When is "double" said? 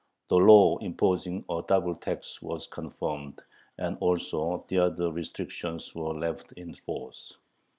1.67-1.93